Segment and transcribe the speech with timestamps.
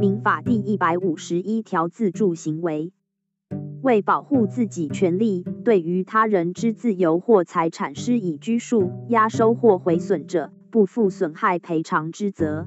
[0.00, 2.92] 民法第一百五十一条自助行为，
[3.82, 12.66] 为保护自己权利，对于他人之自由或财产施以拘束、压收或毁损者，不负损害赔偿之责。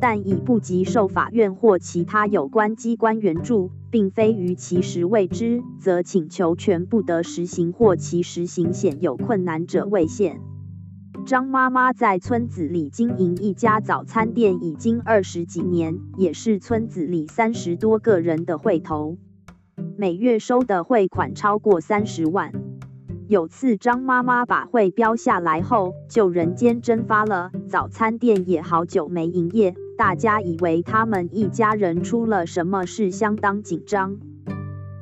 [0.00, 10.40] 但已不及受法院或其他有关机关援助，并非于其时未知，则请求权不得实行或其实行显有困难者为限。
[11.26, 19.16] 张妈妈在村子里经营一家早餐店已经二十几年，也是村子里三十多个人的会头，
[19.96, 22.52] 每月收的汇款超过三十万。
[23.26, 29.74] 有次张妈妈把汇标下来后，就人间蒸发了，早餐店也好久没营业。
[29.98, 34.18] 大家以为他们一家人出了什么事，相当紧张。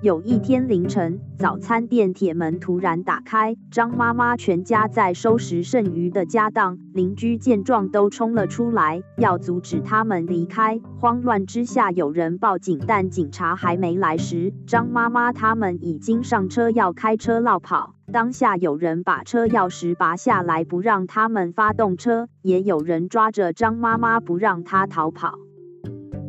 [0.04, 6.78] 有一天凌晨，早餐店铁门突然打开，张妈妈全家在收拾剩余的家当。
[6.92, 10.79] 邻居见状都冲了出来，要阻止他们离开。
[11.01, 17.95] 慌乱之下，有人报警，但警察还没来时，张妈妈他们已经上车要开车绕跑。
[18.12, 25.38] 当下有人把车钥匙拔下来，不让他们发动车，也有人抓着张妈妈不让她逃跑。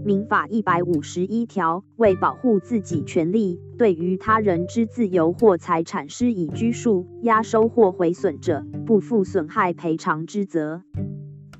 [0.05, 10.83] 民法一百五十一条，为保护自己权利，对于他人之自由或财产施以拘束、压收或毁损者，不负损害赔偿之责。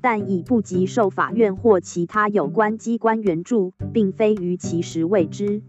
[0.00, 5.62] 但已不及受法院或其他有关机关援助，并非于其时未知。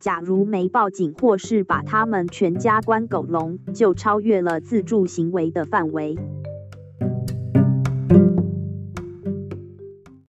[0.00, 6.18] 假如没报警，或是把他们全家关狗笼，就超越了自助行为的范围。